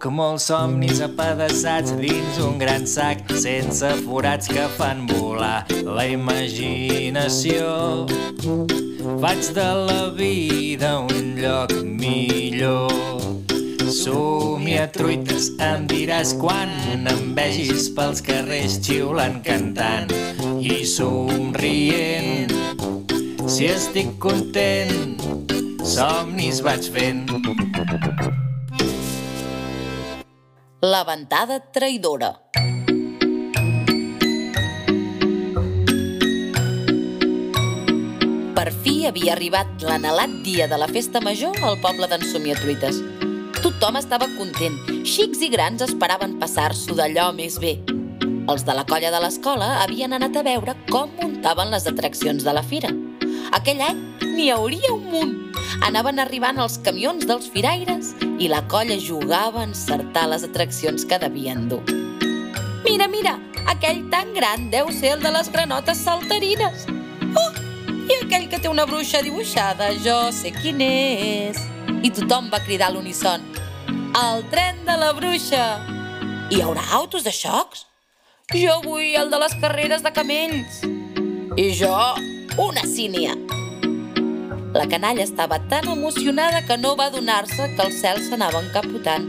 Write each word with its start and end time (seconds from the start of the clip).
Puc 0.00 0.14
molts 0.16 0.46
somnis 0.48 1.02
apedaçats 1.04 1.90
dins 1.98 2.38
un 2.40 2.54
gran 2.56 2.86
sac 2.88 3.18
sense 3.36 3.84
forats 4.06 4.48
que 4.48 4.62
fan 4.78 5.02
volar 5.10 5.66
la 5.84 6.06
imaginació. 6.08 7.66
Faig 9.20 9.50
de 9.58 9.68
la 9.90 10.06
vida 10.16 10.94
un 11.04 11.36
lloc 11.36 11.76
millor. 11.84 12.88
Somia 14.00 14.88
truites, 14.96 15.52
em 15.68 15.84
diràs 15.92 16.32
quan 16.40 16.72
em 16.96 17.36
vegis 17.36 17.92
pels 17.92 18.24
carrers 18.24 18.80
xiulant, 18.80 19.42
cantant 19.44 20.08
i 20.64 20.80
somrient. 20.96 22.56
Si 23.44 23.68
estic 23.68 24.16
content, 24.16 25.20
somnis 25.84 26.64
vaig 26.64 26.88
fent. 26.96 27.28
La 30.80 31.02
ventada 31.04 31.58
traïdora. 31.60 32.30
Per 38.56 38.64
fi 38.80 38.94
havia 39.04 39.34
arribat 39.34 39.84
l'anhelat 39.84 40.38
dia 40.40 40.70
de 40.72 40.78
la 40.80 40.88
festa 40.88 41.20
major 41.20 41.52
al 41.60 41.76
poble 41.84 42.08
d'en 42.08 42.24
Somiatruites. 42.24 43.02
Tothom 43.60 44.00
estava 44.00 44.30
content. 44.38 44.80
Xics 45.04 45.44
i 45.44 45.52
grans 45.52 45.84
esperaven 45.84 46.38
passar-s'ho 46.40 46.96
d'allò 46.96 47.28
més 47.36 47.60
bé. 47.60 47.76
Els 48.48 48.64
de 48.64 48.72
la 48.72 48.86
colla 48.88 49.12
de 49.12 49.20
l'escola 49.20 49.82
havien 49.82 50.16
anat 50.16 50.40
a 50.40 50.46
veure 50.48 50.78
com 50.88 51.12
muntaven 51.20 51.76
les 51.76 51.92
atraccions 51.92 52.40
de 52.40 52.56
la 52.56 52.64
fira. 52.64 52.88
Aquell 53.52 53.84
any 53.84 54.00
n'hi 54.32 54.48
hauria 54.56 54.96
un 54.96 55.04
munt. 55.12 55.49
Anaven 55.86 56.18
arribant 56.22 56.58
els 56.60 56.78
camions 56.84 57.26
dels 57.28 57.48
firaires 57.54 58.12
i 58.38 58.48
la 58.50 58.60
colla 58.68 58.98
jugava 59.00 59.62
a 59.62 59.68
encertar 59.68 60.26
les 60.30 60.44
atraccions 60.46 61.06
que 61.06 61.18
devien 61.22 61.68
dur. 61.70 61.82
Mira, 62.84 63.06
mira, 63.08 63.36
aquell 63.70 64.02
tan 64.10 64.34
gran 64.34 64.68
deu 64.72 64.90
ser 64.92 65.14
el 65.16 65.22
de 65.22 65.30
les 65.34 65.50
granotes 65.52 66.02
saltarines. 66.02 66.86
Oh, 67.38 67.50
i 68.10 68.16
aquell 68.18 68.48
que 68.50 68.58
té 68.58 68.68
una 68.68 68.86
bruixa 68.88 69.22
dibuixada, 69.22 69.92
jo 70.04 70.18
sé 70.34 70.50
quin 70.56 70.82
és. 70.82 71.60
I 72.02 72.10
tothom 72.16 72.50
va 72.50 72.62
cridar 72.64 72.90
a 72.90 72.96
l'unisson. 72.96 73.44
El 74.18 74.42
tren 74.50 74.82
de 74.88 74.96
la 74.98 75.12
bruixa! 75.14 75.64
Hi 76.50 76.58
haurà 76.64 76.82
autos 76.98 77.22
de 77.22 77.30
xocs? 77.30 77.86
Jo 78.50 78.80
vull 78.82 79.14
el 79.14 79.30
de 79.30 79.38
les 79.38 79.54
carreres 79.62 80.02
de 80.02 80.10
camells. 80.10 80.82
I 81.54 81.70
jo, 81.78 81.94
una 82.58 82.82
sínia. 82.82 83.36
La 84.72 84.86
canalla 84.86 85.24
estava 85.24 85.58
tan 85.68 85.88
emocionada 85.88 86.64
que 86.64 86.76
no 86.78 86.94
va 86.94 87.06
adonar-se 87.10 87.74
que 87.74 87.82
el 87.82 87.90
cel 87.90 88.20
s'anava 88.22 88.60
encapotant, 88.62 89.24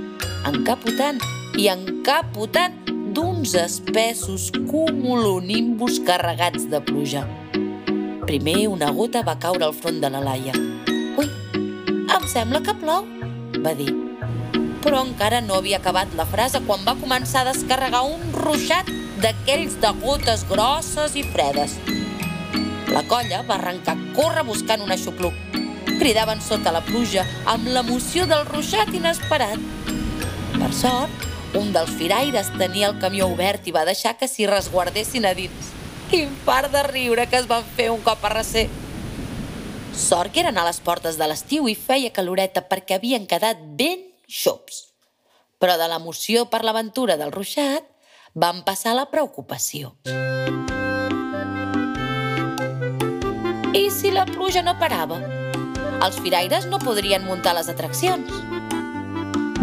encapotant 0.45 1.17
i 1.57 1.65
encapotant 1.71 2.75
d'uns 3.15 3.55
espessos 3.57 4.51
cumulonimbus 4.69 5.97
carregats 6.05 6.67
de 6.69 6.81
pluja. 6.85 7.23
Primer 8.27 8.67
una 8.69 8.91
gota 8.93 9.23
va 9.25 9.39
caure 9.41 9.65
al 9.65 9.73
front 9.73 9.97
de 10.03 10.11
la 10.13 10.21
Laia. 10.21 10.53
Ui, 11.17 11.25
em 11.57 12.27
sembla 12.29 12.61
que 12.61 12.77
plou, 12.77 13.09
va 13.65 13.73
dir. 13.73 13.89
Però 14.85 15.01
encara 15.01 15.41
no 15.41 15.57
havia 15.57 15.81
acabat 15.81 16.13
la 16.19 16.27
frase 16.29 16.61
quan 16.69 16.85
va 16.85 16.99
començar 17.01 17.41
a 17.41 17.49
descarregar 17.49 18.05
un 18.05 18.21
ruixat 18.45 18.93
d'aquells 19.25 19.81
de 19.81 19.91
gotes 20.05 20.45
grosses 20.53 21.17
i 21.17 21.25
fredes. 21.33 21.79
La 22.91 23.03
colla 23.07 23.39
va 23.47 23.55
arrencar 23.55 23.93
a 23.95 24.13
córrer 24.17 24.41
buscant 24.43 24.81
un 24.83 24.91
aixopluc. 24.91 25.35
Cridaven 26.01 26.41
sota 26.43 26.73
la 26.75 26.81
pluja 26.83 27.23
amb 27.47 27.69
l'emoció 27.71 28.25
del 28.27 28.43
ruixat 28.49 28.91
inesperat. 28.97 29.61
Per 30.57 30.71
sort, 30.75 31.23
un 31.55 31.71
dels 31.71 31.93
firaires 31.95 32.49
tenia 32.59 32.89
el 32.91 32.97
camió 32.99 33.29
obert 33.31 33.67
i 33.67 33.73
va 33.75 33.85
deixar 33.87 34.17
que 34.19 34.27
s'hi 34.27 34.49
resguardessin 34.49 35.27
a 35.29 35.31
dins. 35.37 35.71
Quin 36.11 36.33
par 36.43 36.65
de 36.73 36.83
riure 36.89 37.29
que 37.31 37.39
es 37.39 37.47
van 37.47 37.63
fer 37.77 37.87
un 37.93 38.03
cop 38.03 38.25
a 38.27 38.33
recer. 38.35 38.67
Sort 39.95 40.35
que 40.35 40.43
eren 40.43 40.59
a 40.59 40.67
les 40.67 40.81
portes 40.83 41.15
de 41.19 41.29
l'estiu 41.31 41.69
i 41.71 41.77
feia 41.79 42.11
caloreta 42.11 42.65
perquè 42.67 42.99
havien 42.99 43.27
quedat 43.27 43.63
ben 43.79 44.03
xops. 44.27 44.89
Però 45.63 45.79
de 45.79 45.87
l'emoció 45.87 46.49
per 46.51 46.65
l'aventura 46.67 47.15
del 47.15 47.31
ruixat 47.31 47.87
van 48.35 48.65
passar 48.67 48.97
la 48.99 49.07
preocupació. 49.11 49.95
I 53.73 53.89
si 53.89 54.11
la 54.11 54.25
pluja 54.27 54.59
no 54.67 54.73
parava? 54.75 55.15
Els 56.03 56.17
firaires 56.19 56.65
no 56.67 56.75
podrien 56.81 57.23
muntar 57.23 57.53
les 57.55 57.69
atraccions. 57.71 58.27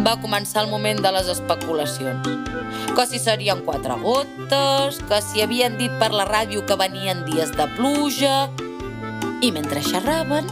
Va 0.01 0.15
començar 0.23 0.63
el 0.63 0.71
moment 0.71 1.03
de 1.05 1.11
les 1.13 1.27
especulacions. 1.29 2.31
Que 2.97 3.05
si 3.11 3.21
serien 3.21 3.61
quatre 3.67 3.99
gotes, 4.01 5.03
que 5.11 5.19
si 5.21 5.45
havien 5.45 5.77
dit 5.77 5.93
per 6.01 6.09
la 6.17 6.25
ràdio 6.25 6.65
que 6.65 6.79
venien 6.81 7.21
dies 7.27 7.53
de 7.53 7.67
pluja... 7.77 8.49
I 9.45 9.53
mentre 9.53 9.85
xerraven, 9.85 10.49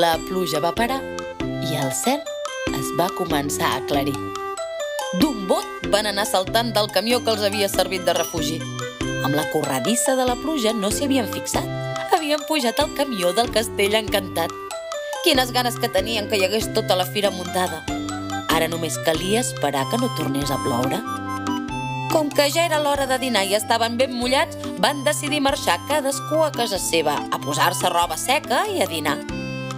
la 0.00 0.16
pluja 0.24 0.58
va 0.64 0.72
parar 0.72 1.02
i 1.44 1.76
el 1.76 1.92
cel 1.94 2.24
es 2.72 2.88
va 2.98 3.10
començar 3.18 3.68
a 3.68 3.82
aclarir. 3.82 4.16
D'un 5.20 5.44
bot 5.50 5.90
van 5.92 6.08
anar 6.08 6.24
saltant 6.26 6.72
del 6.72 6.88
camió 6.94 7.20
que 7.20 7.36
els 7.36 7.44
havia 7.44 7.68
servit 7.68 8.08
de 8.08 8.16
refugi. 8.16 8.62
Amb 9.22 9.36
la 9.36 9.44
corredissa 9.52 10.16
de 10.16 10.24
la 10.24 10.38
pluja 10.40 10.72
no 10.72 10.90
s'hi 10.90 11.04
havien 11.04 11.28
fixat. 11.36 11.87
Havien 12.28 12.44
pujat 12.44 12.80
al 12.82 12.90
camió 12.92 13.30
del 13.32 13.46
castell 13.48 13.94
encantat. 13.96 14.50
Quines 15.24 15.48
ganes 15.48 15.78
que 15.80 15.88
tenien 15.88 16.26
que 16.28 16.36
hi 16.36 16.42
hagués 16.44 16.66
tota 16.76 16.92
la 17.00 17.06
fira 17.08 17.30
muntada. 17.32 17.78
Ara 18.52 18.68
només 18.68 18.98
calia 19.06 19.40
esperar 19.40 19.86
que 19.88 19.96
no 19.96 20.10
tornés 20.18 20.52
a 20.52 20.58
ploure. 20.60 20.98
Com 22.12 22.28
que 22.28 22.50
ja 22.52 22.66
era 22.68 22.82
l'hora 22.84 23.08
de 23.08 23.16
dinar 23.24 23.46
i 23.48 23.56
estaven 23.56 23.96
ben 23.96 24.12
mullats, 24.12 24.60
van 24.76 25.00
decidir 25.08 25.40
marxar 25.40 25.78
cadascú 25.88 26.44
a 26.44 26.52
casa 26.52 26.76
seva, 26.76 27.16
a 27.32 27.40
posar-se 27.40 27.88
roba 27.96 28.20
seca 28.20 28.66
i 28.76 28.84
a 28.84 28.92
dinar. 28.92 29.16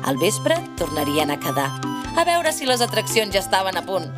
Al 0.02 0.18
vespre 0.18 0.58
tornarien 0.74 1.30
a 1.30 1.38
quedar, 1.38 1.70
a 2.18 2.26
veure 2.26 2.50
si 2.50 2.66
les 2.66 2.82
atraccions 2.82 3.30
ja 3.30 3.46
estaven 3.46 3.78
a 3.78 3.86
punt. 3.86 4.10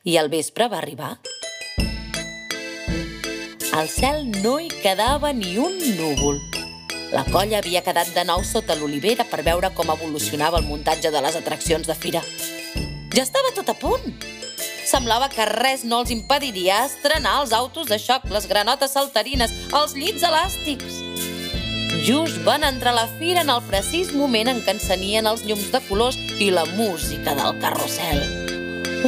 I 0.00 0.16
al 0.16 0.32
vespre 0.32 0.72
va 0.72 0.80
arribar. 0.80 1.18
Al 3.76 3.90
cel 3.92 4.30
no 4.40 4.54
hi 4.56 4.70
quedava 4.80 5.34
ni 5.36 5.58
un 5.60 5.74
núvol. 5.98 6.38
La 7.12 7.26
colla 7.28 7.58
havia 7.58 7.82
quedat 7.84 8.08
de 8.14 8.22
nou 8.24 8.40
sota 8.40 8.72
l'olivera 8.78 9.26
per 9.28 9.42
veure 9.44 9.68
com 9.76 9.90
evolucionava 9.92 10.56
el 10.62 10.64
muntatge 10.64 11.10
de 11.12 11.20
les 11.20 11.36
atraccions 11.36 11.84
de 11.84 11.92
fira. 11.94 12.22
Ja 13.12 13.20
estava 13.26 13.52
tot 13.52 13.68
a 13.68 13.74
punt. 13.76 14.06
Semblava 14.88 15.28
que 15.28 15.44
res 15.50 15.84
no 15.84 15.98
els 16.00 16.14
impediria 16.14 16.86
estrenar 16.86 17.34
els 17.42 17.52
autos 17.52 17.90
de 17.92 17.98
xoc, 18.00 18.24
les 18.32 18.48
granotes 18.48 18.96
saltarines, 18.96 19.52
els 19.76 19.92
llits 19.92 20.24
elàstics. 20.24 21.02
Just 22.06 22.40
van 22.48 22.64
entrar 22.64 22.94
a 22.94 23.02
la 23.02 23.10
fira 23.18 23.44
en 23.44 23.52
el 23.52 23.60
precís 23.68 24.14
moment 24.16 24.54
en 24.54 24.64
què 24.64 24.72
encenien 24.78 25.28
els 25.28 25.44
llums 25.44 25.68
de 25.74 25.84
colors 25.90 26.16
i 26.40 26.48
la 26.48 26.64
música 26.80 27.36
del 27.36 27.60
carrusel. 27.60 28.24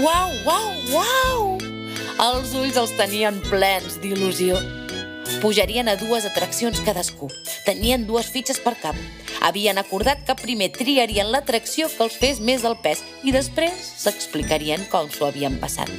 Uau, 0.03 0.37
uau, 0.45 0.77
uau! 0.93 1.68
Els 2.19 2.51
ulls 2.59 2.75
els 2.75 2.91
tenien 2.99 3.37
plens 3.47 4.01
d'il·lusió. 4.03 4.57
Pujarien 5.39 5.87
a 5.87 5.93
dues 6.01 6.25
atraccions 6.27 6.81
cadascú. 6.83 7.29
Tenien 7.63 8.09
dues 8.09 8.27
fitxes 8.35 8.59
per 8.59 8.73
cap. 8.81 8.99
Havien 9.47 9.79
acordat 9.79 10.25
que 10.27 10.35
primer 10.41 10.73
triarien 10.75 11.31
l'atracció 11.31 11.87
que 11.93 12.03
els 12.09 12.19
fes 12.19 12.43
més 12.43 12.67
el 12.67 12.75
pes 12.83 13.05
i 13.23 13.31
després 13.31 13.93
s'explicarien 14.03 14.83
com 14.91 15.07
s'ho 15.07 15.29
havien 15.29 15.61
passat. 15.63 15.95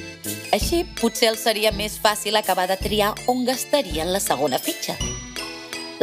Així, 0.52 0.84
potser 1.00 1.32
els 1.32 1.48
seria 1.48 1.72
més 1.72 1.96
fàcil 2.04 2.36
acabar 2.36 2.68
de 2.68 2.76
triar 2.84 3.14
on 3.32 3.46
gastarien 3.48 4.12
la 4.12 4.20
segona 4.20 4.60
fitxa. 4.60 5.00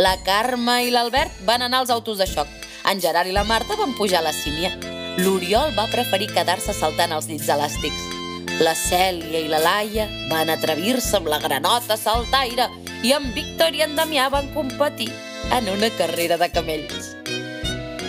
La 0.00 0.16
Carme 0.24 0.80
i 0.88 0.92
l'Albert 0.96 1.44
van 1.44 1.68
anar 1.68 1.84
als 1.84 1.92
autos 1.92 2.16
de 2.16 2.32
xoc. 2.32 2.48
En 2.88 3.04
Gerard 3.04 3.28
i 3.28 3.36
la 3.36 3.44
Marta 3.44 3.76
van 3.76 3.92
pujar 3.92 4.24
a 4.24 4.30
la 4.30 4.32
sínia. 4.32 4.78
L'Oriol 5.20 5.76
va 5.76 5.90
preferir 5.92 6.32
quedar-se 6.32 6.72
saltant 6.72 7.12
els 7.12 7.28
llits 7.28 7.52
elàstics. 7.52 8.15
La 8.56 8.72
Cèlia 8.72 9.42
i 9.44 9.48
la 9.52 9.58
Laia 9.60 10.06
van 10.30 10.48
atrevir-se 10.48 11.18
amb 11.18 11.28
la 11.28 11.36
granota 11.42 11.98
saltaire 12.00 12.70
i 13.04 13.12
en 13.12 13.26
Víctor 13.36 13.74
i 13.76 13.82
en 13.84 13.92
Damià 13.98 14.30
van 14.32 14.48
competir 14.54 15.10
en 15.52 15.68
una 15.68 15.90
carrera 15.98 16.38
de 16.40 16.48
camells. 16.54 17.10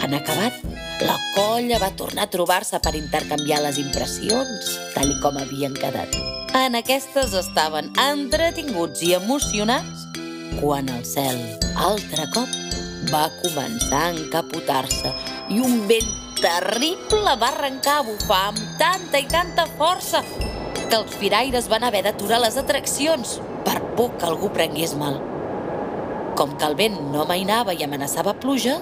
En 0.06 0.16
acabat, 0.16 0.62
la 1.04 1.18
colla 1.36 1.82
va 1.84 1.92
tornar 2.00 2.30
a 2.30 2.32
trobar-se 2.32 2.80
per 2.80 2.96
intercanviar 2.96 3.60
les 3.66 3.80
impressions, 3.82 4.70
tal 4.96 5.12
com 5.20 5.36
havien 5.42 5.76
quedat. 5.76 6.16
En 6.56 6.80
aquestes 6.80 7.36
estaven 7.36 7.92
entretinguts 8.08 9.04
i 9.04 9.18
emocionats 9.20 10.08
quan 10.62 10.88
el 10.90 11.04
cel, 11.06 11.44
altre 11.76 12.30
cop, 12.34 12.56
va 13.12 13.28
començar 13.44 14.06
a 14.06 14.16
encapotar-se 14.16 15.12
i 15.52 15.60
un 15.60 15.84
vent 15.92 16.08
terrible 16.42 17.34
va 17.42 17.50
arrencar 17.50 18.00
a 18.00 18.04
bufar 18.06 18.44
amb 18.52 18.60
tanta 18.80 19.20
i 19.20 19.26
tanta 19.30 19.66
força 19.80 20.22
que 20.88 20.96
els 20.96 21.16
firaires 21.20 21.68
van 21.72 21.84
haver 21.88 22.04
d'aturar 22.06 22.40
les 22.44 22.58
atraccions 22.60 23.38
per 23.66 23.80
por 23.98 24.14
que 24.18 24.28
algú 24.28 24.52
prengués 24.54 24.94
mal. 24.96 25.18
Com 26.38 26.54
que 26.58 26.70
el 26.70 26.78
vent 26.80 26.98
no 27.12 27.26
mainava 27.28 27.74
i 27.74 27.84
amenaçava 27.84 28.36
pluja, 28.38 28.78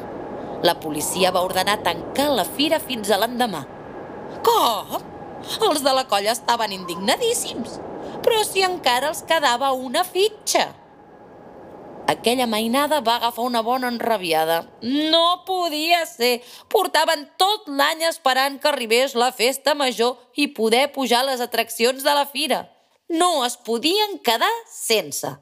la 0.66 0.76
policia 0.84 1.32
va 1.32 1.44
ordenar 1.48 1.80
tancar 1.86 2.30
la 2.36 2.46
fira 2.46 2.80
fins 2.84 3.10
a 3.10 3.20
l'endemà. 3.22 3.64
Com? 4.46 4.96
Els 5.70 5.84
de 5.86 5.94
la 5.94 6.06
colla 6.10 6.34
estaven 6.34 6.74
indignadíssims, 6.76 7.80
però 8.26 8.42
si 8.46 8.66
encara 8.66 9.12
els 9.14 9.24
quedava 9.30 9.72
una 9.74 10.04
fitxa. 10.04 10.72
Aquella 12.08 12.46
mainada 12.46 13.00
va 13.02 13.16
agafar 13.16 13.46
una 13.46 13.62
bona 13.66 13.90
enrabiada. 13.90 14.60
No 14.82 15.44
podia 15.46 16.04
ser. 16.06 16.44
Portaven 16.70 17.26
tot 17.42 17.66
l'any 17.68 18.06
esperant 18.06 18.60
que 18.62 18.70
arribés 18.70 19.16
la 19.18 19.32
festa 19.34 19.74
major 19.74 20.20
i 20.38 20.52
poder 20.54 20.92
pujar 20.94 21.24
les 21.26 21.42
atraccions 21.42 22.06
de 22.06 22.14
la 22.14 22.28
fira. 22.30 22.62
No 23.10 23.46
es 23.46 23.58
podien 23.58 24.20
quedar 24.22 24.54
sense. 24.70 25.34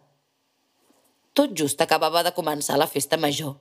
Tot 1.33 1.51
just 1.57 1.81
acabava 1.81 2.23
de 2.23 2.31
començar 2.31 2.77
la 2.79 2.87
festa 2.87 3.17
major 3.17 3.57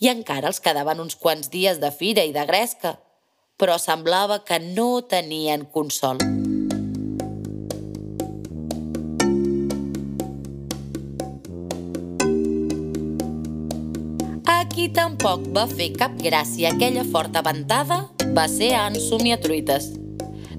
i 0.00 0.08
encara 0.08 0.48
els 0.48 0.62
quedaven 0.64 1.02
uns 1.04 1.18
quants 1.20 1.52
dies 1.52 1.78
de 1.78 1.92
fira 1.92 2.24
i 2.24 2.32
de 2.32 2.46
gresca, 2.48 2.96
però 3.60 3.76
semblava 3.78 4.40
que 4.48 4.58
no 4.58 5.02
tenien 5.04 5.68
consol. 5.68 6.39
Qui 14.80 14.86
tampoc 14.96 15.42
va 15.52 15.66
fer 15.68 15.90
cap 15.92 16.14
gràcia 16.24 16.70
aquella 16.70 17.02
forta 17.04 17.42
ventada 17.44 17.98
va 18.36 18.46
ser 18.48 18.70
en 18.78 18.94
Somiatruites. 18.96 19.90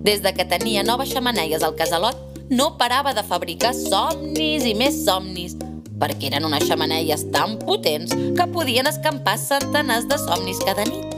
Des 0.05 0.21
de 0.21 0.29
que 0.37 0.45
tenia 0.45 0.83
noves 0.85 1.09
xamaneies 1.09 1.65
al 1.65 1.73
casalot, 1.79 2.19
no 2.51 2.67
parava 2.77 3.15
de 3.17 3.23
fabricar 3.25 3.71
somnis 3.73 4.67
i 4.69 4.75
més 4.77 4.99
somnis, 5.07 5.55
perquè 5.97 6.29
eren 6.29 6.45
unes 6.45 6.67
xamaneies 6.69 7.25
tan 7.33 7.57
potents 7.63 8.13
que 8.37 8.47
podien 8.53 8.91
escampar 8.91 9.39
centenars 9.41 10.05
de 10.05 10.21
somnis 10.27 10.61
cada 10.69 10.85
nit. 10.85 11.17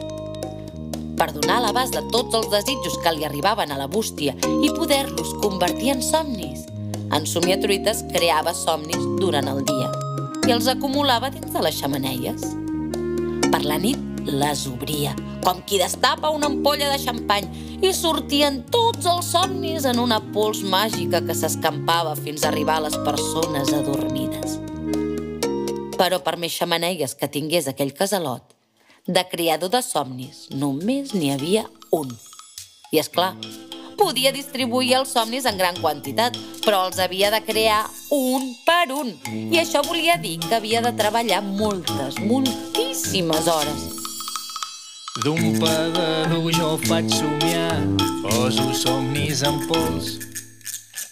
Per 1.19 1.29
donar 1.35 1.59
l'abast 1.65 1.99
de 1.99 2.07
tots 2.15 2.39
els 2.39 2.49
desitjos 2.55 2.95
que 3.03 3.17
li 3.17 3.27
arribaven 3.27 3.75
a 3.75 3.83
la 3.83 3.91
bústia 3.91 4.31
i 4.63 4.71
poder-los 4.71 5.35
convertir 5.43 5.97
en 5.97 6.07
somnis, 6.13 6.63
en 7.11 7.27
Somiatruites 7.27 8.07
creava 8.15 8.55
somnis 8.55 9.11
durant 9.19 9.51
el 9.51 9.65
dia 9.67 9.91
i 10.47 10.55
els 10.55 10.71
acumulava 10.71 11.35
dins 11.35 11.51
de 11.51 11.67
les 11.67 11.75
xamaneies 11.83 12.62
la 13.63 13.77
nit 13.81 13.99
les 14.23 14.65
obria, 14.67 15.13
com 15.43 15.59
qui 15.67 15.79
destapa 15.81 16.31
una 16.31 16.47
ampolla 16.47 16.89
de 16.91 16.99
xampany, 17.01 17.47
i 17.83 17.91
sortien 17.95 18.61
tots 18.71 19.07
els 19.09 19.31
somnis 19.33 19.85
en 19.89 19.99
una 19.99 20.19
pols 20.33 20.63
màgica 20.63 21.21
que 21.25 21.35
s'escampava 21.35 22.15
fins 22.19 22.43
a 22.43 22.51
arribar 22.51 22.79
a 22.79 22.85
les 22.87 22.97
persones 23.03 23.73
adormides. 23.75 24.59
Però 25.99 26.19
per 26.23 26.37
més 26.39 26.55
xamaneies 26.55 27.15
que 27.19 27.31
tingués 27.31 27.67
aquell 27.67 27.93
casalot, 27.95 28.55
de 29.07 29.25
creador 29.27 29.69
de 29.69 29.81
somnis 29.83 30.47
només 30.55 31.11
n'hi 31.13 31.33
havia 31.33 31.65
un. 31.91 32.13
I 32.93 33.01
és 33.01 33.09
clar, 33.11 33.33
podia 33.99 34.31
distribuir 34.31 34.95
els 34.99 35.11
somnis 35.15 35.45
en 35.49 35.59
gran 35.59 35.75
quantitat, 35.81 36.37
però 36.63 36.85
els 36.87 36.99
havia 37.03 37.31
de 37.33 37.41
crear 37.43 37.83
un 38.15 38.53
per 38.67 38.93
un. 38.95 39.11
I 39.51 39.59
això 39.59 39.83
volia 39.85 40.17
dir 40.21 40.37
que 40.43 40.55
havia 40.55 40.81
de 40.85 40.93
treballar 40.95 41.41
moltes, 41.43 42.19
moltíssimes 42.93 43.47
hores. 43.47 43.81
D'un 45.23 45.59
pedador 45.59 46.51
jo 46.53 46.77
faig 46.85 47.09
somiar, 47.09 47.81
poso 48.21 48.73
somnis 48.73 49.41
en 49.43 49.67
pols. 49.67 50.19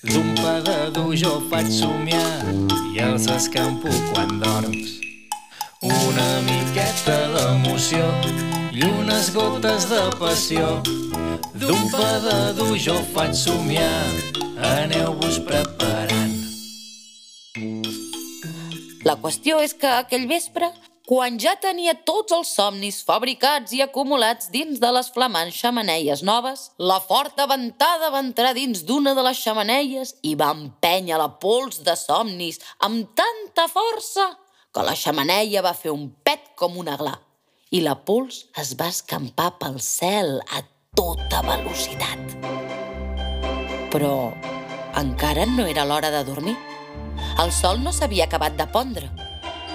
D'un 0.04 0.36
pedador 0.36 1.16
jo 1.16 1.42
faig 1.50 1.70
somiar 1.70 2.46
i 2.94 3.00
els 3.00 3.26
escampo 3.28 3.90
quan 4.12 4.40
dorms. 4.40 5.00
Una 5.82 6.42
miqueta 6.46 7.18
d'emoció 7.34 8.06
i 8.74 8.84
unes 8.86 9.34
gotes 9.34 9.90
de 9.90 10.04
passió 10.20 10.82
D'un 11.62 11.90
pedador 11.90 12.78
jo 12.78 12.96
faig 13.14 13.34
somiar, 13.34 14.06
aneu-vos 14.70 15.42
preparant. 15.46 16.38
La 19.06 19.18
qüestió 19.18 19.60
és 19.62 19.74
que 19.74 19.90
aquell 19.90 20.28
vespre, 20.30 20.70
quan 21.08 21.40
ja 21.42 21.56
tenia 21.62 21.96
tots 22.08 22.34
els 22.36 22.52
somnis 22.56 23.02
fabricats 23.06 23.74
i 23.74 23.82
acumulats 23.84 24.52
dins 24.54 24.80
de 24.80 24.92
les 24.94 25.10
flamants 25.14 25.58
xamaneies 25.58 26.22
noves, 26.24 26.70
la 26.78 27.00
forta 27.02 27.48
ventada 27.50 28.12
va 28.14 28.22
entrar 28.22 28.54
dins 28.58 28.84
d'una 28.86 29.16
de 29.18 29.26
les 29.26 29.42
xamaneies 29.42 30.16
i 30.22 30.36
va 30.38 30.52
empènyer 30.54 31.18
la 31.18 31.32
pols 31.42 31.82
de 31.86 31.96
somnis 31.98 32.62
amb 32.88 33.10
tanta 33.18 33.68
força 33.72 34.30
que 34.72 34.86
la 34.86 34.96
xamaneia 34.96 35.64
va 35.66 35.74
fer 35.76 35.92
un 35.92 36.10
pet 36.24 36.54
com 36.56 36.78
una 36.80 36.96
gla 37.00 37.18
i 37.72 37.82
la 37.82 37.96
pols 38.08 38.46
es 38.62 38.76
va 38.80 38.92
escampar 38.92 39.54
pel 39.60 39.80
cel 39.84 40.38
a 40.52 40.62
tota 40.96 41.42
velocitat. 41.48 42.36
Però 43.92 44.16
encara 45.00 45.48
no 45.48 45.66
era 45.68 45.86
l'hora 45.88 46.12
de 46.12 46.24
dormir. 46.28 46.58
El 47.40 47.52
sol 47.56 47.80
no 47.84 47.96
s'havia 47.96 48.28
acabat 48.28 48.58
de 48.60 48.68
pondre. 48.72 49.31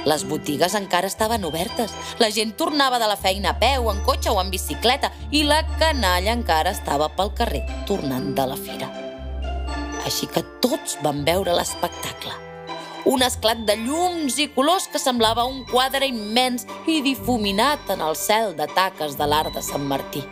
Les 0.07 0.23
botigues 0.31 0.77
encara 0.79 1.09
estaven 1.11 1.45
obertes. 1.45 1.91
La 2.23 2.31
gent 2.31 2.55
tornava 2.55 3.01
de 3.03 3.09
la 3.11 3.19
feina 3.19 3.51
a 3.51 3.59
peu, 3.59 3.91
en 3.91 3.99
cotxe 4.07 4.31
o 4.31 4.39
en 4.39 4.53
bicicleta 4.55 5.11
i 5.35 5.43
la 5.43 5.65
canalla 5.81 6.31
encara 6.37 6.71
estava 6.71 7.11
pel 7.19 7.33
carrer, 7.35 7.65
tornant 7.91 8.31
de 8.39 8.47
la 8.47 8.57
fira. 8.57 8.89
Així 10.07 10.31
que 10.31 10.45
tots 10.63 10.95
van 11.03 11.25
veure 11.27 11.57
l'espectacle. 11.59 12.31
Un 13.11 13.23
esclat 13.27 13.67
de 13.67 13.75
llums 13.83 14.39
i 14.43 14.49
colors 14.55 14.87
que 14.91 15.03
semblava 15.03 15.45
un 15.47 15.65
quadre 15.67 16.07
immens 16.07 16.67
i 16.87 17.01
difuminat 17.03 17.91
en 17.95 18.03
el 18.07 18.15
cel 18.19 18.55
de 18.59 18.67
taques 18.79 19.19
de 19.19 19.27
l'art 19.27 19.55
de 19.55 19.63
Sant 19.63 19.87
Martí. 19.91 20.23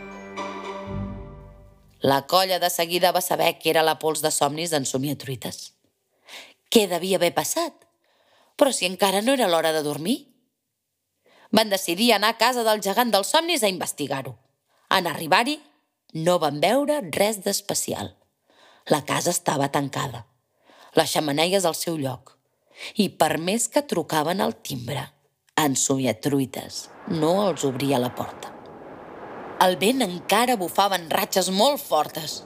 La 1.99 2.21
colla 2.27 2.59
de 2.59 2.69
seguida 2.69 3.11
va 3.11 3.21
saber 3.21 3.57
que 3.59 3.71
era 3.71 3.83
la 3.83 3.99
pols 3.99 4.21
de 4.23 4.31
somnis 4.31 4.71
d'en 4.71 4.87
Somiatruites. 4.87 5.71
Què 6.71 6.87
devia 6.91 7.19
haver 7.19 7.33
passat? 7.35 7.84
Però 8.55 8.71
si 8.71 8.87
encara 8.87 9.21
no 9.21 9.33
era 9.35 9.47
l'hora 9.51 9.73
de 9.75 9.83
dormir. 9.83 10.17
Van 11.51 11.69
decidir 11.69 12.13
anar 12.13 12.33
a 12.33 12.37
casa 12.39 12.63
del 12.67 12.81
gegant 12.81 13.11
dels 13.11 13.31
somnis 13.35 13.63
a 13.63 13.71
investigar-ho. 13.71 14.35
En 14.95 15.07
arribar-hi, 15.07 15.59
no 16.13 16.37
van 16.39 16.61
veure 16.63 17.01
res 17.11 17.41
d'especial. 17.43 18.13
La 18.87 19.01
casa 19.03 19.31
estava 19.33 19.71
tancada, 19.73 20.25
les 20.95 21.11
xamaneies 21.11 21.65
al 21.65 21.75
seu 21.75 21.97
lloc, 21.97 22.35
i 22.95 23.09
per 23.09 23.37
més 23.41 23.67
que 23.67 23.81
trucaven 23.81 24.43
al 24.43 24.55
timbre, 24.61 25.07
en 25.55 25.75
Somiatruites 25.75 26.85
no 27.07 27.31
els 27.47 27.65
obria 27.67 27.99
la 27.99 28.11
porta. 28.15 28.51
El 29.65 29.77
vent 29.81 30.03
encara 30.05 30.57
bufava 30.59 30.99
en 30.99 31.09
ratxes 31.09 31.49
molt 31.49 31.81
fortes. 31.81 32.43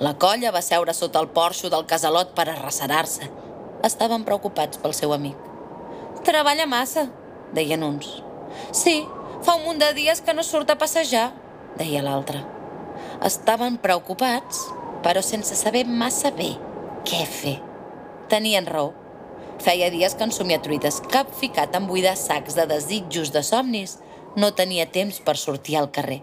La 0.00 0.14
colla 0.18 0.50
va 0.50 0.62
seure 0.64 0.94
sota 0.96 1.20
el 1.20 1.28
porxo 1.36 1.70
del 1.70 1.84
casalot 1.86 2.32
per 2.34 2.48
arrecerar-se. 2.48 3.28
Estaven 3.82 4.22
preocupats 4.22 4.78
pel 4.78 4.94
seu 4.94 5.12
amic. 5.14 5.36
Treballa 6.22 6.68
massa, 6.70 7.08
deien 7.54 7.82
uns. 7.82 8.22
Sí, 8.70 9.00
fa 9.42 9.56
un 9.58 9.64
munt 9.66 9.80
de 9.82 9.90
dies 9.96 10.22
que 10.22 10.34
no 10.36 10.44
surt 10.46 10.70
a 10.70 10.78
passejar, 10.78 11.32
deia 11.80 12.02
l'altre. 12.04 12.44
Estaven 13.26 13.80
preocupats, 13.82 14.62
però 15.02 15.22
sense 15.26 15.58
saber 15.58 15.82
massa 15.86 16.30
bé 16.30 16.52
què 17.08 17.24
fer. 17.26 17.58
Tenien 18.30 18.70
raó. 18.70 18.92
Feia 19.62 19.90
dies 19.94 20.14
que 20.14 20.26
en 20.26 20.34
somiatruites, 20.34 21.02
cap 21.10 21.30
ficat 21.38 21.74
en 21.78 21.86
buidar 21.90 22.16
sacs 22.18 22.54
de 22.58 22.66
desitjos 22.70 23.34
de 23.34 23.42
somnis, 23.46 23.98
no 24.36 24.54
tenia 24.54 24.88
temps 24.90 25.18
per 25.20 25.36
sortir 25.36 25.76
al 25.78 25.90
carrer. 25.90 26.22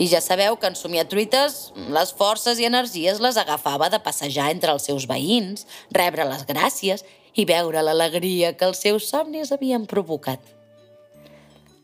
I 0.00 0.06
ja 0.08 0.22
sabeu 0.24 0.56
que 0.56 0.70
en 0.70 0.76
Somiatruites 0.78 1.74
les 1.92 2.12
forces 2.16 2.56
i 2.58 2.64
energies 2.64 3.20
les 3.20 3.36
agafava 3.36 3.90
de 3.92 4.00
passejar 4.00 4.48
entre 4.54 4.72
els 4.72 4.86
seus 4.88 5.04
veïns, 5.10 5.66
rebre 5.92 6.24
les 6.24 6.46
gràcies 6.48 7.04
i 7.36 7.44
veure 7.44 7.82
l'alegria 7.84 8.54
que 8.56 8.64
els 8.70 8.80
seus 8.80 9.10
somnis 9.12 9.52
havien 9.52 9.84
provocat. 9.90 10.40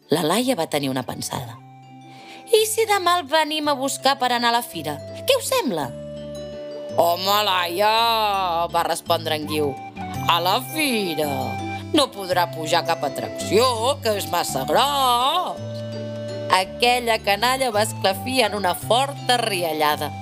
La 0.08 0.25
Laia 0.25 0.56
va 0.56 0.68
tenir 0.70 0.88
una 0.88 1.04
pensada. 1.04 1.58
I 2.56 2.62
si 2.70 2.87
demà 2.88 3.18
el 3.20 3.28
venim 3.28 3.68
a 3.68 3.76
buscar 3.76 4.16
per 4.16 4.30
anar 4.32 4.54
a 4.54 4.58
la 4.61 4.64
fira? 4.64 4.96
Què 5.26 5.37
us 5.37 5.50
sembla? 5.50 5.90
Home, 6.96 7.38
Laia, 7.50 7.92
va 8.73 8.87
respondre 8.88 9.37
en 9.37 9.44
Guiu. 9.50 9.75
A 10.30 10.40
la 10.40 10.61
fira 10.73 11.28
no 11.92 12.08
podrà 12.14 12.49
pujar 12.54 12.87
cap 12.88 13.04
atracció, 13.04 13.66
que 14.00 14.16
és 14.16 14.30
massa 14.32 14.64
gros. 14.68 15.65
Aquella 16.55 17.19
canalla 17.19 17.71
va 17.71 17.83
esclafir 17.83 18.43
en 18.45 18.55
una 18.55 18.75
forta 18.75 19.37
riallada. 19.37 20.12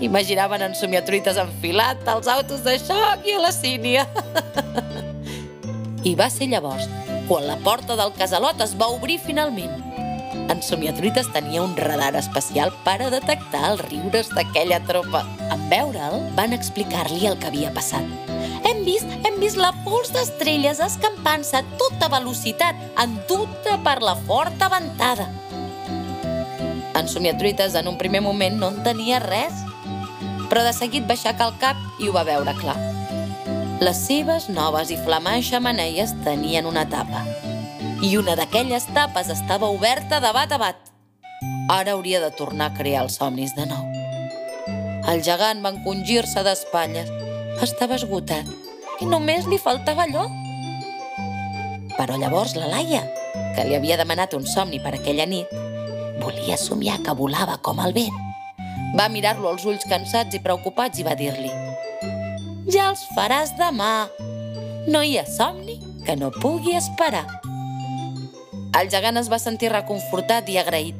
Imaginaven 0.00 0.62
en 0.62 0.74
somiatruites 0.74 1.36
enfilat 1.36 2.06
als 2.08 2.28
autos 2.28 2.62
de 2.64 2.78
xoc 2.78 3.26
i 3.26 3.34
a 3.34 3.42
la 3.42 3.52
sínia. 3.52 4.06
I 6.08 6.14
va 6.14 6.30
ser 6.30 6.48
llavors 6.52 6.86
quan 7.28 7.44
la 7.46 7.58
porta 7.60 7.96
del 7.98 8.14
casalot 8.16 8.60
es 8.64 8.72
va 8.80 8.88
obrir 8.94 9.18
finalment. 9.20 9.84
En 10.48 10.62
Somiatruites 10.62 11.28
tenia 11.34 11.60
un 11.60 11.74
radar 11.76 12.14
especial 12.16 12.72
per 12.86 12.96
a 13.04 13.10
detectar 13.12 13.66
els 13.72 13.82
riures 13.90 14.30
d'aquella 14.32 14.78
tropa. 14.88 15.20
En 15.52 15.66
veure'l, 15.68 16.22
van 16.38 16.56
explicar-li 16.56 17.28
el 17.28 17.36
que 17.36 17.50
havia 17.50 17.72
passat. 17.76 18.06
Hem 18.64 18.80
vist, 18.86 19.10
hem 19.28 19.36
vist 19.42 19.60
la 19.60 19.74
pols 19.84 20.08
d'estrelles 20.14 20.80
escampant-se 20.86 21.60
a 21.60 21.66
tota 21.80 22.08
velocitat, 22.16 22.80
en 23.04 23.18
dubte 23.28 23.76
per 23.84 23.98
la 24.00 24.16
forta 24.24 24.70
ventada. 24.72 25.28
En 26.98 27.06
Somiatruites, 27.06 27.76
en 27.78 27.86
un 27.86 27.96
primer 27.96 28.20
moment, 28.20 28.56
no 28.58 28.72
entenia 28.74 29.20
res, 29.22 29.60
però 30.50 30.64
de 30.66 30.72
seguit 30.74 31.04
va 31.06 31.14
aixecar 31.14 31.46
el 31.52 31.58
cap 31.62 31.78
i 32.02 32.08
ho 32.08 32.14
va 32.16 32.24
veure 32.26 32.56
clar. 32.58 32.74
Les 33.78 34.00
seves 34.08 34.48
noves 34.50 34.90
i 34.90 34.96
flamants 35.04 35.46
xamaneies 35.52 36.16
tenien 36.24 36.66
una 36.66 36.82
tapa. 36.90 37.22
I 38.02 38.16
una 38.18 38.34
d'aquelles 38.34 38.88
tapes 38.96 39.30
estava 39.30 39.70
oberta 39.70 40.18
de 40.24 40.32
bat 40.34 40.50
a 40.50 40.58
bat. 40.58 40.80
Ara 41.70 41.94
hauria 41.94 42.18
de 42.18 42.32
tornar 42.34 42.72
a 42.72 42.74
crear 42.74 43.04
els 43.06 43.20
somnis 43.20 43.54
de 43.54 43.68
nou. 43.70 43.86
El 45.08 45.22
gegant 45.22 45.62
va 45.62 45.70
encongir-se 45.76 46.42
d'espatlles. 46.42 47.14
Estava 47.62 47.94
esgotat 47.94 48.50
i 48.98 49.06
només 49.06 49.46
li 49.46 49.62
faltava 49.62 50.08
allò. 50.08 50.26
Però 51.94 52.18
llavors 52.18 52.58
la 52.58 52.66
Laia, 52.74 53.06
que 53.54 53.70
li 53.70 53.78
havia 53.78 53.96
demanat 54.02 54.34
un 54.34 54.46
somni 54.46 54.82
per 54.82 54.96
aquella 54.98 55.26
nit, 55.26 55.54
volia 56.22 56.56
somiar 56.60 56.98
que 57.04 57.14
volava 57.14 57.58
com 57.62 57.80
el 57.84 57.94
vent. 57.96 58.14
Va 58.98 59.08
mirar-lo 59.12 59.50
als 59.50 59.66
ulls 59.68 59.84
cansats 59.88 60.34
i 60.36 60.42
preocupats 60.44 60.98
i 60.98 61.06
va 61.06 61.16
dir-li 61.18 61.50
«Ja 62.68 62.90
els 62.90 63.04
faràs 63.16 63.54
demà. 63.56 64.08
No 64.88 65.00
hi 65.02 65.16
ha 65.16 65.24
somni 65.24 65.78
que 66.04 66.16
no 66.16 66.32
pugui 66.34 66.76
esperar». 66.76 67.26
El 68.78 68.90
gegant 68.92 69.16
es 69.16 69.30
va 69.32 69.40
sentir 69.40 69.72
reconfortat 69.72 70.48
i 70.52 70.58
agraït. 70.60 70.96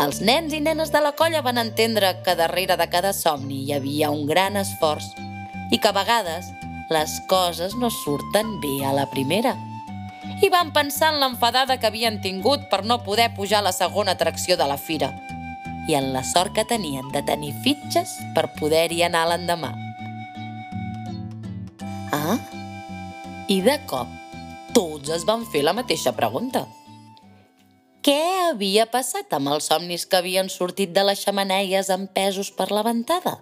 Els 0.00 0.22
nens 0.24 0.54
i 0.54 0.60
nenes 0.62 0.92
de 0.94 1.02
la 1.04 1.12
colla 1.18 1.42
van 1.44 1.58
entendre 1.60 2.14
que 2.24 2.36
darrere 2.38 2.78
de 2.80 2.86
cada 2.88 3.12
somni 3.12 3.64
hi 3.64 3.74
havia 3.76 4.10
un 4.14 4.24
gran 4.30 4.56
esforç 4.56 5.10
i 5.70 5.78
que 5.78 5.90
a 5.90 5.96
vegades 5.96 6.48
les 6.92 7.18
coses 7.28 7.74
no 7.80 7.90
surten 7.90 8.58
bé 8.60 8.78
a 8.86 8.94
la 8.96 9.08
primera. 9.10 9.56
I 10.42 10.48
van 10.50 10.72
pensar 10.74 11.12
en 11.12 11.20
l'enfadada 11.22 11.76
que 11.78 11.86
havien 11.86 12.18
tingut 12.22 12.66
per 12.70 12.82
no 12.84 12.98
poder 13.06 13.28
pujar 13.36 13.60
a 13.60 13.68
la 13.68 13.72
segona 13.76 14.16
atracció 14.18 14.56
de 14.58 14.66
la 14.66 14.78
fira 14.78 15.12
i 15.88 15.94
en 15.98 16.12
la 16.14 16.22
sort 16.26 16.54
que 16.54 16.64
tenien 16.66 17.08
de 17.14 17.22
tenir 17.26 17.52
fitxes 17.62 18.14
per 18.34 18.48
poder-hi 18.58 19.02
anar 19.06 19.24
l'endemà. 19.30 19.72
Ah? 22.14 22.38
I 23.50 23.58
de 23.66 23.78
cop, 23.90 24.10
tots 24.74 25.10
es 25.10 25.26
van 25.26 25.46
fer 25.46 25.64
la 25.66 25.74
mateixa 25.78 26.14
pregunta. 26.14 26.66
Què 28.02 28.20
havia 28.48 28.86
passat 28.90 29.30
amb 29.34 29.50
els 29.54 29.70
somnis 29.70 30.06
que 30.06 30.18
havien 30.18 30.50
sortit 30.50 30.94
de 30.94 31.06
les 31.06 31.22
xamaneies 31.22 31.90
empesos 31.90 32.50
per 32.54 32.70
la 32.74 32.82
ventada? 32.86 33.38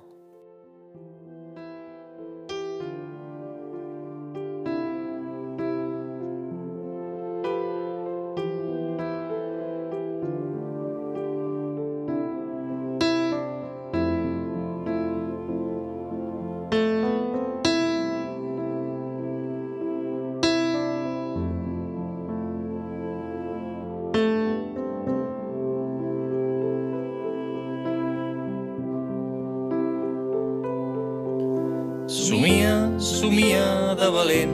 De 34.01 34.09
valent, 34.09 34.53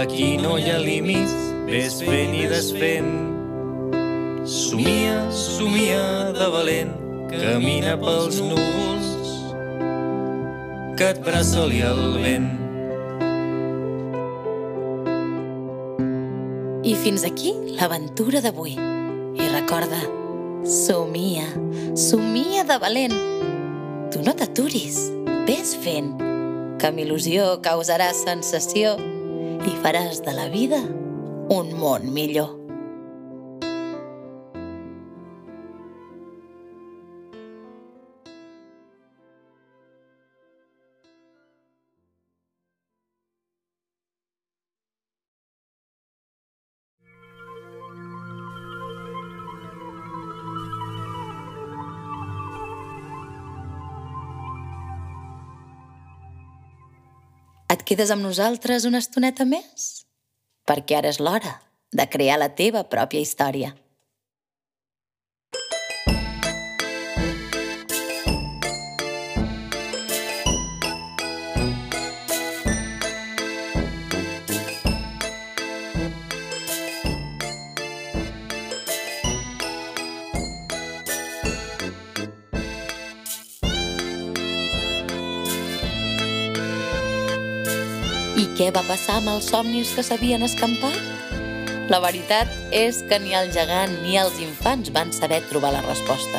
aquí 0.00 0.36
no 0.38 0.54
hi 0.58 0.68
ha 0.70 0.78
límits, 0.78 1.32
ves 1.66 1.96
fent 2.06 2.34
i 2.38 2.44
desfent. 2.46 3.10
Somia, 4.46 5.16
somia 5.34 6.30
de 6.36 6.46
valent, 6.52 6.92
camina 7.32 7.96
pels 7.98 8.38
núvols, 8.44 9.08
que 10.94 11.08
et 11.10 11.18
braçoli 11.26 11.80
el 11.82 12.02
vent. 12.22 12.50
I 16.84 16.94
fins 17.00 17.24
aquí 17.26 17.54
l'aventura 17.80 18.44
d'avui. 18.44 18.76
I 19.34 19.48
recorda, 19.50 19.98
somia, 20.62 21.48
somia 21.98 22.62
de 22.68 22.78
valent. 22.78 23.18
Tu 24.14 24.22
no 24.22 24.36
t'aturis, 24.38 25.00
ves 25.48 25.74
fent, 25.82 26.14
que 26.84 26.90
amb 26.92 27.00
il·lusió 27.00 27.44
causarà 27.64 28.10
sensació 28.12 28.90
i 29.64 29.72
faràs 29.80 30.20
de 30.26 30.34
la 30.36 30.50
vida 30.52 30.82
un 31.54 31.72
món 31.80 32.10
millor. 32.12 32.63
Quedes 57.84 58.08
amb 58.14 58.24
nosaltres 58.24 58.86
una 58.88 59.00
estoneta 59.02 59.44
més? 59.44 60.06
Perquè 60.64 60.96
ara 61.02 61.10
és 61.12 61.18
l'hora 61.20 61.58
de 61.92 62.06
crear 62.08 62.38
la 62.40 62.48
teva 62.56 62.80
pròpia 62.88 63.20
història. 63.20 63.74
Què 88.54 88.68
va 88.70 88.84
passar 88.86 89.16
amb 89.18 89.32
els 89.32 89.48
somnis 89.50 89.90
que 89.96 90.02
s'havien 90.06 90.44
escampat? 90.46 90.98
La 91.90 91.98
veritat 91.98 92.50
és 92.70 93.00
que 93.08 93.16
ni 93.18 93.32
el 93.34 93.48
gegant 93.52 93.90
ni 94.04 94.14
els 94.20 94.36
infants 94.38 94.92
van 94.94 95.10
saber 95.12 95.40
trobar 95.48 95.72
la 95.74 95.80
resposta. 95.82 96.38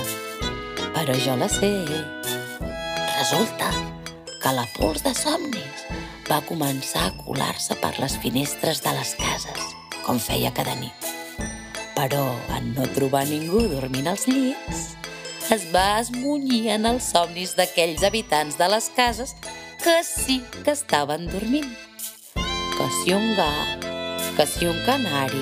Però 0.96 1.16
jo 1.26 1.36
la 1.36 1.50
sé. 1.52 1.74
Resulta 3.18 3.68
que 4.42 4.54
la 4.56 4.64
pols 4.78 5.04
de 5.04 5.12
somnis 5.18 5.84
va 6.30 6.40
començar 6.48 7.04
a 7.10 7.16
colar-se 7.26 7.76
per 7.82 7.92
les 8.00 8.16
finestres 8.24 8.80
de 8.86 8.94
les 8.96 9.12
cases, 9.20 9.66
com 10.06 10.22
feia 10.22 10.54
cada 10.56 10.78
nit. 10.80 11.10
Però, 11.98 12.24
en 12.56 12.72
no 12.78 12.88
trobar 12.96 13.26
ningú 13.28 13.66
dormint 13.74 14.08
als 14.14 14.24
llits, 14.32 14.96
es 15.52 15.68
va 15.76 16.00
esmunyir 16.00 16.78
en 16.78 16.88
els 16.94 17.12
somnis 17.12 17.58
d'aquells 17.60 18.08
habitants 18.08 18.56
de 18.56 18.72
les 18.72 18.88
cases 18.96 19.36
que 19.84 20.00
sí 20.08 20.40
que 20.64 20.72
estaven 20.72 21.28
dormint. 21.28 21.76
Que 22.86 24.46
si 24.46 24.66
un 24.68 24.78
canari, 24.86 25.42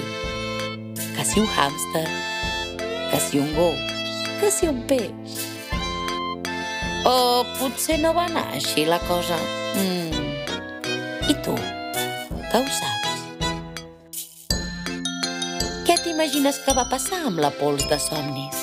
que 1.15 1.25
si 1.25 1.41
un 1.41 1.47
hàmster, 1.47 2.07
que 3.11 3.19
si 3.19 3.39
un 3.39 3.53
gos, 3.55 4.63
un 4.69 4.79
peix. 4.87 5.35
O 7.03 7.43
potser 7.59 7.99
no 7.99 8.13
va 8.15 8.29
anar 8.31 8.45
així 8.55 8.85
la 8.85 8.99
cosa. 9.09 9.35
Mm. 9.75 10.23
I 11.27 11.35
tu, 11.43 11.55
que 12.47 12.61
ho 12.61 12.65
saps? 12.79 13.25
Què 15.83 15.99
t'imagines 15.99 16.63
que 16.63 16.77
va 16.79 16.87
passar 16.87 17.25
amb 17.27 17.43
la 17.43 17.51
pols 17.59 17.83
de 17.91 17.99
somnis? 17.99 18.62